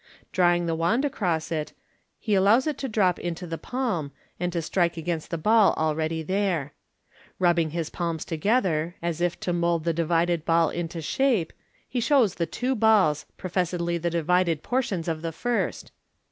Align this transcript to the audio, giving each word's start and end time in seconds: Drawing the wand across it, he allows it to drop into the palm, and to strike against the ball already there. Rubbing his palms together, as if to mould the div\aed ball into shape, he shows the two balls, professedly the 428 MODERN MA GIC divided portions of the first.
Drawing 0.31 0.65
the 0.65 0.73
wand 0.73 1.05
across 1.05 1.51
it, 1.51 1.73
he 2.17 2.33
allows 2.33 2.65
it 2.65 2.75
to 2.79 2.89
drop 2.89 3.19
into 3.19 3.45
the 3.45 3.59
palm, 3.59 4.11
and 4.39 4.51
to 4.51 4.59
strike 4.59 4.97
against 4.97 5.29
the 5.29 5.37
ball 5.37 5.75
already 5.77 6.23
there. 6.23 6.73
Rubbing 7.37 7.69
his 7.69 7.91
palms 7.91 8.25
together, 8.25 8.95
as 9.03 9.21
if 9.21 9.39
to 9.41 9.53
mould 9.53 9.83
the 9.83 9.93
div\aed 9.93 10.43
ball 10.43 10.71
into 10.71 11.03
shape, 11.03 11.53
he 11.87 11.99
shows 11.99 12.33
the 12.33 12.47
two 12.47 12.73
balls, 12.73 13.27
professedly 13.37 13.99
the 13.99 14.09
428 14.09 14.09
MODERN 14.09 14.09
MA 14.09 14.09
GIC 14.09 14.23
divided 14.49 14.63
portions 14.63 15.07
of 15.07 15.21
the 15.21 15.31
first. 15.31 15.91